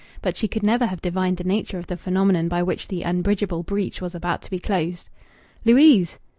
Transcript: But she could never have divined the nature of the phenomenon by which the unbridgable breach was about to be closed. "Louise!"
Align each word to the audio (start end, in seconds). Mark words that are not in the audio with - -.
But 0.23 0.35
she 0.35 0.47
could 0.47 0.63
never 0.63 0.87
have 0.87 0.99
divined 0.99 1.37
the 1.37 1.43
nature 1.43 1.77
of 1.77 1.85
the 1.85 1.95
phenomenon 1.95 2.47
by 2.47 2.63
which 2.63 2.87
the 2.87 3.03
unbridgable 3.03 3.61
breach 3.61 4.01
was 4.01 4.15
about 4.15 4.41
to 4.41 4.49
be 4.49 4.57
closed. 4.57 5.09
"Louise!" 5.63 6.17